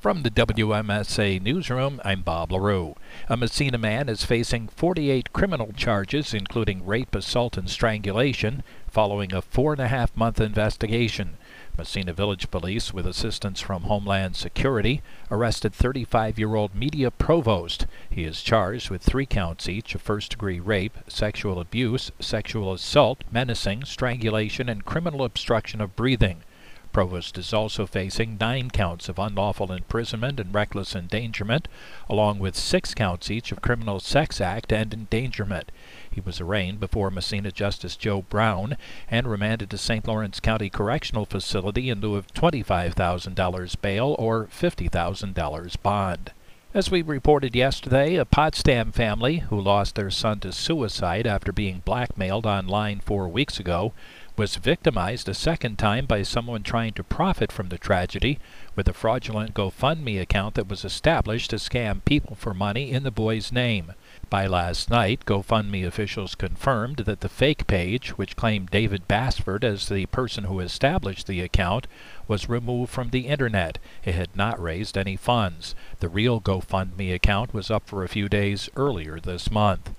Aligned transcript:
From 0.00 0.22
the 0.22 0.30
WMSA 0.30 1.42
Newsroom, 1.42 2.00
I'm 2.06 2.22
Bob 2.22 2.52
LaRue. 2.52 2.94
A 3.28 3.36
Massena 3.36 3.76
man 3.76 4.08
is 4.08 4.24
facing 4.24 4.68
48 4.68 5.30
criminal 5.34 5.74
charges, 5.76 6.32
including 6.32 6.86
rape, 6.86 7.14
assault, 7.14 7.58
and 7.58 7.68
strangulation, 7.68 8.62
following 8.88 9.34
a 9.34 9.42
four 9.42 9.72
and 9.74 9.82
a 9.82 9.88
half 9.88 10.16
month 10.16 10.40
investigation. 10.40 11.36
Massena 11.76 12.14
Village 12.14 12.50
Police, 12.50 12.94
with 12.94 13.06
assistance 13.06 13.60
from 13.60 13.82
Homeland 13.82 14.36
Security, 14.36 15.02
arrested 15.30 15.74
35 15.74 16.38
year 16.38 16.54
old 16.54 16.74
media 16.74 17.10
provost. 17.10 17.86
He 18.08 18.24
is 18.24 18.40
charged 18.40 18.88
with 18.88 19.02
three 19.02 19.26
counts 19.26 19.68
each 19.68 19.94
of 19.94 20.00
first 20.00 20.30
degree 20.30 20.60
rape, 20.60 20.96
sexual 21.08 21.60
abuse, 21.60 22.10
sexual 22.18 22.72
assault, 22.72 23.22
menacing, 23.30 23.84
strangulation, 23.84 24.70
and 24.70 24.86
criminal 24.86 25.24
obstruction 25.24 25.82
of 25.82 25.94
breathing. 25.94 26.42
Provost 26.92 27.38
is 27.38 27.52
also 27.52 27.86
facing 27.86 28.36
nine 28.38 28.68
counts 28.68 29.08
of 29.08 29.18
unlawful 29.18 29.70
imprisonment 29.70 30.40
and 30.40 30.52
reckless 30.52 30.96
endangerment, 30.96 31.68
along 32.08 32.40
with 32.40 32.56
six 32.56 32.94
counts 32.94 33.30
each 33.30 33.52
of 33.52 33.62
criminal 33.62 34.00
sex 34.00 34.40
act 34.40 34.72
and 34.72 34.92
endangerment. 34.92 35.70
He 36.10 36.20
was 36.20 36.40
arraigned 36.40 36.80
before 36.80 37.10
Massena 37.10 37.52
Justice 37.52 37.94
Joe 37.94 38.22
Brown 38.22 38.76
and 39.08 39.28
remanded 39.28 39.70
to 39.70 39.78
St. 39.78 40.06
Lawrence 40.08 40.40
County 40.40 40.68
Correctional 40.68 41.26
Facility 41.26 41.90
in 41.90 42.00
lieu 42.00 42.16
of 42.16 42.26
$25,000 42.34 43.80
bail 43.80 44.16
or 44.18 44.46
$50,000 44.46 45.82
bond. 45.82 46.32
As 46.72 46.88
we 46.88 47.02
reported 47.02 47.56
yesterday, 47.56 48.14
a 48.14 48.24
Potsdam 48.24 48.92
family 48.92 49.38
who 49.38 49.60
lost 49.60 49.96
their 49.96 50.10
son 50.10 50.38
to 50.40 50.52
suicide 50.52 51.26
after 51.26 51.50
being 51.50 51.82
blackmailed 51.84 52.46
online 52.46 53.00
four 53.00 53.28
weeks 53.28 53.58
ago 53.58 53.92
was 54.40 54.56
victimized 54.56 55.28
a 55.28 55.34
second 55.34 55.78
time 55.78 56.06
by 56.06 56.22
someone 56.22 56.62
trying 56.62 56.94
to 56.94 57.04
profit 57.04 57.52
from 57.52 57.68
the 57.68 57.76
tragedy 57.76 58.38
with 58.74 58.88
a 58.88 58.92
fraudulent 58.94 59.52
GoFundMe 59.52 60.18
account 60.18 60.54
that 60.54 60.66
was 60.66 60.82
established 60.82 61.50
to 61.50 61.56
scam 61.56 62.02
people 62.06 62.34
for 62.34 62.54
money 62.54 62.90
in 62.90 63.02
the 63.02 63.10
boy's 63.10 63.52
name. 63.52 63.92
By 64.30 64.46
last 64.46 64.88
night, 64.88 65.26
GoFundMe 65.26 65.86
officials 65.86 66.34
confirmed 66.34 67.00
that 67.00 67.20
the 67.20 67.28
fake 67.28 67.66
page, 67.66 68.16
which 68.16 68.34
claimed 68.34 68.70
David 68.70 69.06
Bassford 69.06 69.62
as 69.62 69.90
the 69.90 70.06
person 70.06 70.44
who 70.44 70.60
established 70.60 71.26
the 71.26 71.42
account, 71.42 71.86
was 72.26 72.48
removed 72.48 72.90
from 72.90 73.10
the 73.10 73.26
internet. 73.26 73.76
It 74.06 74.14
had 74.14 74.34
not 74.34 74.58
raised 74.58 74.96
any 74.96 75.16
funds. 75.16 75.74
The 75.98 76.08
real 76.08 76.40
GoFundMe 76.40 77.12
account 77.12 77.52
was 77.52 77.70
up 77.70 77.86
for 77.86 78.02
a 78.02 78.08
few 78.08 78.26
days 78.30 78.70
earlier 78.74 79.20
this 79.20 79.50
month. 79.50 79.90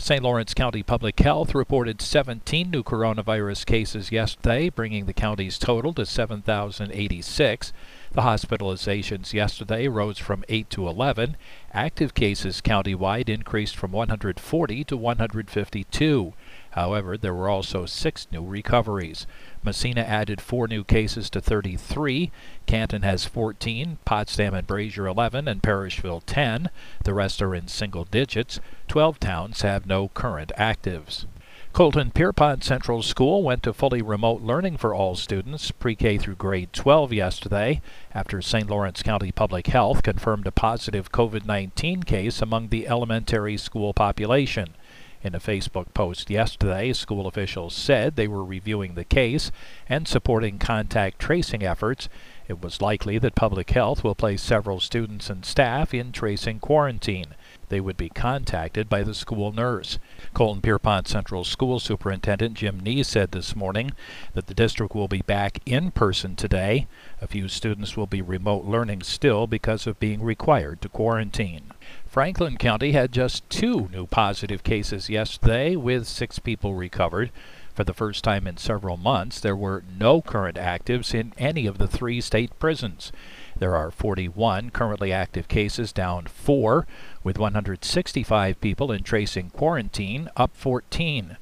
St. 0.00 0.22
Lawrence 0.22 0.54
County 0.54 0.84
Public 0.84 1.18
Health 1.18 1.56
reported 1.56 2.00
17 2.00 2.70
new 2.70 2.84
coronavirus 2.84 3.66
cases 3.66 4.12
yesterday, 4.12 4.70
bringing 4.70 5.06
the 5.06 5.12
county's 5.12 5.58
total 5.58 5.92
to 5.94 6.06
7,086. 6.06 7.72
The 8.12 8.22
hospitalizations 8.22 9.32
yesterday 9.32 9.88
rose 9.88 10.18
from 10.18 10.44
8 10.48 10.70
to 10.70 10.88
11. 10.88 11.36
Active 11.74 12.14
cases 12.14 12.60
countywide 12.60 13.28
increased 13.28 13.76
from 13.76 13.90
140 13.90 14.84
to 14.84 14.96
152. 14.96 16.32
However, 16.72 17.16
there 17.16 17.34
were 17.34 17.48
also 17.48 17.86
six 17.86 18.26
new 18.30 18.44
recoveries. 18.44 19.26
Massena 19.62 20.02
added 20.02 20.40
four 20.40 20.68
new 20.68 20.84
cases 20.84 21.30
to 21.30 21.40
33. 21.40 22.30
Canton 22.66 23.02
has 23.02 23.24
14, 23.24 23.98
Potsdam 24.04 24.54
and 24.54 24.66
Brasher 24.66 25.10
11, 25.10 25.48
and 25.48 25.62
Parishville 25.62 26.22
10. 26.26 26.70
The 27.04 27.14
rest 27.14 27.42
are 27.42 27.54
in 27.54 27.68
single 27.68 28.04
digits. 28.04 28.60
12 28.86 29.18
towns 29.18 29.62
have 29.62 29.86
no 29.86 30.08
current 30.08 30.52
actives. 30.58 31.26
Colton 31.72 32.10
Pierrepont 32.10 32.64
Central 32.64 33.02
School 33.02 33.42
went 33.42 33.62
to 33.62 33.72
fully 33.72 34.02
remote 34.02 34.42
learning 34.42 34.78
for 34.78 34.94
all 34.94 35.14
students, 35.14 35.70
pre 35.70 35.94
K 35.94 36.18
through 36.18 36.34
grade 36.34 36.72
12, 36.72 37.12
yesterday, 37.12 37.80
after 38.12 38.42
St. 38.42 38.68
Lawrence 38.68 39.02
County 39.02 39.30
Public 39.30 39.68
Health 39.68 40.02
confirmed 40.02 40.46
a 40.46 40.50
positive 40.50 41.12
COVID 41.12 41.46
19 41.46 42.02
case 42.02 42.42
among 42.42 42.68
the 42.68 42.88
elementary 42.88 43.56
school 43.56 43.94
population. 43.94 44.74
In 45.20 45.34
a 45.34 45.40
Facebook 45.40 45.92
post 45.94 46.30
yesterday, 46.30 46.92
school 46.92 47.26
officials 47.26 47.74
said 47.74 48.14
they 48.14 48.28
were 48.28 48.44
reviewing 48.44 48.94
the 48.94 49.04
case 49.04 49.50
and 49.88 50.06
supporting 50.06 50.58
contact 50.60 51.18
tracing 51.18 51.64
efforts. 51.64 52.08
It 52.46 52.62
was 52.62 52.80
likely 52.80 53.18
that 53.18 53.34
public 53.34 53.70
health 53.70 54.04
will 54.04 54.14
place 54.14 54.40
several 54.40 54.78
students 54.78 55.28
and 55.28 55.44
staff 55.44 55.92
in 55.92 56.12
tracing 56.12 56.60
quarantine. 56.60 57.34
They 57.68 57.80
would 57.80 57.96
be 57.96 58.08
contacted 58.08 58.88
by 58.88 59.02
the 59.02 59.14
school 59.14 59.52
nurse. 59.52 59.98
Colton 60.34 60.62
Pierrepont 60.62 61.08
Central 61.08 61.44
School 61.44 61.78
Superintendent 61.78 62.54
Jim 62.54 62.80
Nee 62.80 63.02
said 63.02 63.32
this 63.32 63.54
morning 63.54 63.92
that 64.34 64.46
the 64.46 64.54
district 64.54 64.94
will 64.94 65.08
be 65.08 65.22
back 65.22 65.60
in 65.66 65.90
person 65.90 66.36
today. 66.36 66.86
A 67.20 67.26
few 67.26 67.48
students 67.48 67.96
will 67.96 68.06
be 68.06 68.22
remote 68.22 68.64
learning 68.64 69.02
still 69.02 69.46
because 69.46 69.86
of 69.86 70.00
being 70.00 70.22
required 70.22 70.80
to 70.82 70.88
quarantine. 70.88 71.72
Franklin 72.06 72.56
County 72.56 72.92
had 72.92 73.12
just 73.12 73.48
two 73.50 73.88
new 73.92 74.06
positive 74.06 74.62
cases 74.62 75.10
yesterday, 75.10 75.76
with 75.76 76.06
six 76.06 76.38
people 76.38 76.74
recovered. 76.74 77.30
For 77.74 77.84
the 77.84 77.94
first 77.94 78.24
time 78.24 78.48
in 78.48 78.56
several 78.56 78.96
months, 78.96 79.38
there 79.38 79.54
were 79.54 79.84
no 79.98 80.20
current 80.20 80.56
actives 80.56 81.14
in 81.14 81.32
any 81.38 81.64
of 81.64 81.78
the 81.78 81.86
three 81.86 82.20
state 82.20 82.58
prisons. 82.58 83.12
There 83.58 83.74
are 83.74 83.90
41 83.90 84.70
currently 84.70 85.12
active 85.12 85.48
cases, 85.48 85.92
down 85.92 86.26
four, 86.26 86.86
with 87.24 87.38
165 87.38 88.60
people 88.60 88.92
in 88.92 89.02
tracing 89.02 89.50
quarantine, 89.50 90.28
up 90.36 90.54
14. 90.54 91.36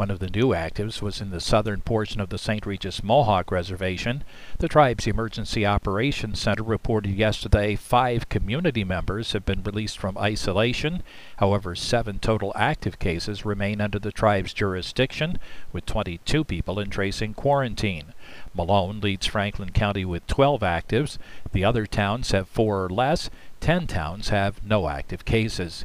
One 0.00 0.10
of 0.10 0.18
the 0.18 0.30
new 0.30 0.54
actives 0.54 1.02
was 1.02 1.20
in 1.20 1.28
the 1.28 1.42
southern 1.42 1.82
portion 1.82 2.22
of 2.22 2.30
the 2.30 2.38
St. 2.38 2.64
Regis 2.64 3.02
Mohawk 3.02 3.50
Reservation. 3.50 4.24
The 4.56 4.66
tribe's 4.66 5.06
Emergency 5.06 5.66
Operations 5.66 6.40
Center 6.40 6.62
reported 6.62 7.10
yesterday 7.10 7.76
five 7.76 8.30
community 8.30 8.82
members 8.82 9.32
have 9.32 9.44
been 9.44 9.62
released 9.62 9.98
from 9.98 10.16
isolation. 10.16 11.02
However, 11.36 11.74
seven 11.74 12.18
total 12.18 12.54
active 12.56 12.98
cases 12.98 13.44
remain 13.44 13.82
under 13.82 13.98
the 13.98 14.10
tribe's 14.10 14.54
jurisdiction, 14.54 15.38
with 15.70 15.84
22 15.84 16.44
people 16.44 16.80
in 16.80 16.88
tracing 16.88 17.34
quarantine. 17.34 18.14
Malone 18.54 19.00
leads 19.00 19.26
Franklin 19.26 19.70
County 19.70 20.06
with 20.06 20.26
12 20.26 20.62
actives. 20.62 21.18
The 21.52 21.66
other 21.66 21.84
towns 21.84 22.30
have 22.30 22.48
four 22.48 22.82
or 22.82 22.88
less. 22.88 23.28
Ten 23.60 23.86
towns 23.86 24.30
have 24.30 24.64
no 24.64 24.88
active 24.88 25.26
cases. 25.26 25.84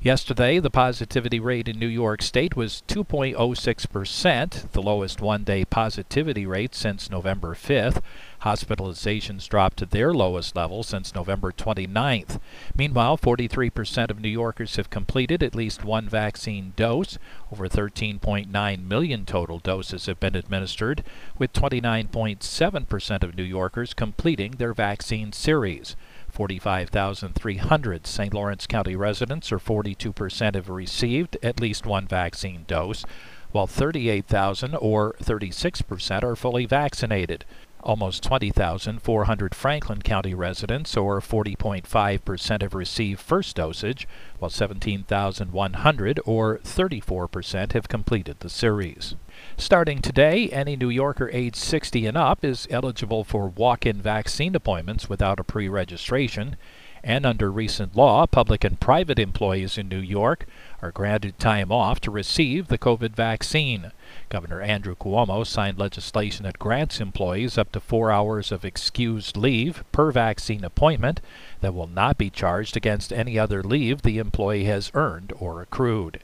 Yesterday, 0.00 0.60
the 0.60 0.70
positivity 0.70 1.40
rate 1.40 1.68
in 1.68 1.78
New 1.78 1.86
York 1.88 2.22
State 2.22 2.54
was 2.54 2.82
2.06%, 2.86 4.70
the 4.70 4.82
lowest 4.82 5.20
one 5.20 5.42
day 5.42 5.64
positivity 5.64 6.46
rate 6.46 6.74
since 6.74 7.10
November 7.10 7.54
5th. 7.54 8.02
Hospitalizations 8.42 9.48
dropped 9.48 9.78
to 9.78 9.86
their 9.86 10.12
lowest 10.12 10.54
level 10.54 10.82
since 10.82 11.14
November 11.14 11.50
29th. 11.50 12.38
Meanwhile, 12.76 13.18
43% 13.18 14.10
of 14.10 14.20
New 14.20 14.28
Yorkers 14.28 14.76
have 14.76 14.90
completed 14.90 15.42
at 15.42 15.54
least 15.54 15.82
one 15.84 16.08
vaccine 16.08 16.74
dose. 16.76 17.18
Over 17.50 17.66
13.9 17.66 18.86
million 18.86 19.24
total 19.24 19.58
doses 19.58 20.06
have 20.06 20.20
been 20.20 20.36
administered, 20.36 21.02
with 21.38 21.54
29.7% 21.54 23.22
of 23.22 23.34
New 23.34 23.42
Yorkers 23.42 23.94
completing 23.94 24.52
their 24.52 24.74
vaccine 24.74 25.32
series. 25.32 25.96
45,300 26.36 28.06
St. 28.06 28.34
Lawrence 28.34 28.66
County 28.66 28.94
residents, 28.94 29.50
or 29.50 29.58
42%, 29.58 30.54
have 30.54 30.68
received 30.68 31.38
at 31.42 31.60
least 31.60 31.86
one 31.86 32.06
vaccine 32.06 32.66
dose, 32.68 33.06
while 33.52 33.66
38,000, 33.66 34.74
or 34.74 35.14
36%, 35.14 36.22
are 36.22 36.36
fully 36.36 36.66
vaccinated. 36.66 37.46
Almost 37.86 38.24
20,400 38.24 39.54
Franklin 39.54 40.02
County 40.02 40.34
residents, 40.34 40.96
or 40.96 41.20
40.5%, 41.20 42.62
have 42.62 42.74
received 42.74 43.20
first 43.20 43.54
dosage, 43.54 44.08
while 44.40 44.50
17,100, 44.50 46.20
or 46.26 46.58
34%, 46.58 47.72
have 47.74 47.88
completed 47.88 48.40
the 48.40 48.50
series. 48.50 49.14
Starting 49.56 50.02
today, 50.02 50.48
any 50.48 50.74
New 50.74 50.88
Yorker 50.88 51.30
age 51.32 51.54
60 51.54 52.06
and 52.06 52.16
up 52.16 52.44
is 52.44 52.66
eligible 52.70 53.22
for 53.22 53.46
walk 53.46 53.86
in 53.86 54.02
vaccine 54.02 54.56
appointments 54.56 55.08
without 55.08 55.38
a 55.38 55.44
pre 55.44 55.68
registration. 55.68 56.56
And 57.08 57.24
under 57.24 57.52
recent 57.52 57.94
law, 57.94 58.26
public 58.26 58.64
and 58.64 58.80
private 58.80 59.20
employees 59.20 59.78
in 59.78 59.88
New 59.88 60.00
York 60.00 60.44
are 60.82 60.90
granted 60.90 61.38
time 61.38 61.70
off 61.70 62.00
to 62.00 62.10
receive 62.10 62.66
the 62.66 62.78
COVID 62.78 63.14
vaccine. 63.14 63.92
Governor 64.28 64.60
Andrew 64.60 64.96
Cuomo 64.96 65.46
signed 65.46 65.78
legislation 65.78 66.42
that 66.42 66.58
grants 66.58 67.00
employees 67.00 67.56
up 67.56 67.70
to 67.70 67.78
four 67.78 68.10
hours 68.10 68.50
of 68.50 68.64
excused 68.64 69.36
leave 69.36 69.84
per 69.92 70.10
vaccine 70.10 70.64
appointment 70.64 71.20
that 71.60 71.74
will 71.74 71.86
not 71.86 72.18
be 72.18 72.28
charged 72.28 72.76
against 72.76 73.12
any 73.12 73.38
other 73.38 73.62
leave 73.62 74.02
the 74.02 74.18
employee 74.18 74.64
has 74.64 74.90
earned 74.92 75.32
or 75.38 75.62
accrued. 75.62 76.18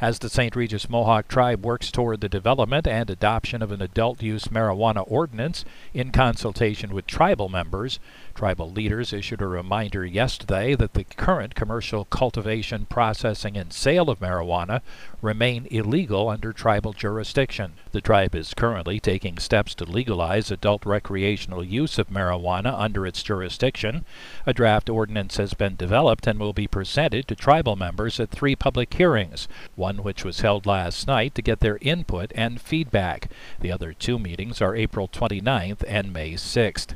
As 0.00 0.18
the 0.18 0.30
St. 0.30 0.56
Regis 0.56 0.88
Mohawk 0.88 1.28
tribe 1.28 1.62
works 1.62 1.90
toward 1.90 2.22
the 2.22 2.28
development 2.28 2.86
and 2.86 3.10
adoption 3.10 3.60
of 3.60 3.70
an 3.70 3.82
adult 3.82 4.22
use 4.22 4.44
marijuana 4.44 5.04
ordinance 5.06 5.62
in 5.92 6.10
consultation 6.10 6.94
with 6.94 7.06
tribal 7.06 7.50
members, 7.50 8.00
tribal 8.34 8.70
leaders 8.70 9.12
issued 9.12 9.42
a 9.42 9.46
reminder 9.46 10.06
yesterday 10.06 10.74
that 10.74 10.94
the 10.94 11.04
current 11.04 11.54
commercial 11.54 12.06
cultivation, 12.06 12.86
processing, 12.86 13.58
and 13.58 13.74
sale 13.74 14.08
of 14.08 14.20
marijuana 14.20 14.80
remain 15.20 15.66
illegal 15.70 16.30
under 16.30 16.54
tribal 16.54 16.94
jurisdiction. 16.94 17.74
The 17.92 18.00
tribe 18.00 18.34
is 18.34 18.54
currently 18.54 19.00
taking 19.00 19.36
steps 19.36 19.74
to 19.74 19.84
legalize 19.84 20.50
adult 20.50 20.86
recreational 20.86 21.62
use 21.62 21.98
of 21.98 22.08
marijuana 22.08 22.72
under 22.72 23.06
its 23.06 23.22
jurisdiction. 23.22 24.06
A 24.46 24.54
draft 24.54 24.88
ordinance 24.88 25.36
has 25.36 25.52
been 25.52 25.76
developed 25.76 26.26
and 26.26 26.40
will 26.40 26.54
be 26.54 26.66
presented 26.66 27.28
to 27.28 27.36
tribal 27.36 27.76
members 27.76 28.18
at 28.18 28.30
three 28.30 28.56
public 28.56 28.94
hearings, 28.94 29.46
one 29.76 29.89
which 29.98 30.24
was 30.24 30.40
held 30.40 30.66
last 30.66 31.06
night 31.06 31.34
to 31.34 31.42
get 31.42 31.60
their 31.60 31.78
input 31.80 32.32
and 32.34 32.60
feedback. 32.60 33.30
The 33.60 33.72
other 33.72 33.92
two 33.92 34.18
meetings 34.18 34.60
are 34.60 34.74
April 34.74 35.08
29th 35.08 35.84
and 35.86 36.12
May 36.12 36.32
6th. 36.32 36.94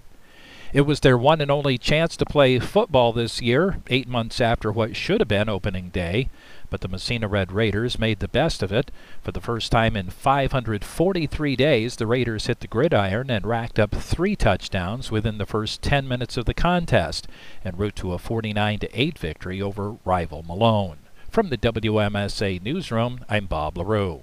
It 0.75 0.87
was 0.87 0.99
their 0.99 1.17
one 1.17 1.41
and 1.41 1.53
only 1.53 1.79
chance 1.79 2.17
to 2.17 2.27
play 2.27 2.59
football 2.59 3.13
this 3.13 3.41
year, 3.41 3.81
eight 3.87 4.09
months 4.09 4.41
after 4.41 4.73
what 4.73 4.97
should 4.97 5.21
have 5.21 5.29
been 5.29 5.49
opening 5.49 5.91
day. 5.91 6.31
But 6.69 6.81
the 6.81 6.89
Massena 6.89 7.29
Red 7.29 7.53
Raiders 7.53 7.97
made 7.97 8.19
the 8.19 8.27
best 8.27 8.61
of 8.61 8.73
it. 8.73 8.91
For 9.23 9.31
the 9.31 9.41
first 9.41 9.71
time 9.71 9.97
in 9.97 10.11
543 10.11 11.55
days, 11.55 11.95
the 11.95 12.09
Raiders 12.09 12.49
hit 12.49 12.59
the 12.59 12.67
gridiron 12.67 13.31
and 13.31 13.47
racked 13.47 13.79
up 13.79 13.93
three 13.93 14.35
touchdowns 14.35 15.13
within 15.13 15.39
the 15.39 15.47
first 15.47 15.81
10 15.81 16.09
minutes 16.09 16.37
of 16.37 16.45
the 16.45 16.55
contest, 16.55 17.29
en 17.65 17.77
route 17.77 17.95
to 17.95 18.13
a 18.13 18.19
49 18.19 18.81
8 18.93 19.17
victory 19.17 19.63
over 19.63 19.95
rival 20.05 20.43
Malone. 20.43 21.04
From 21.35 21.49
the 21.49 21.59
WMSA 21.59 22.63
Newsroom, 22.63 23.25
I'm 23.29 23.47
Bob 23.47 23.77
LaRue. 23.77 24.23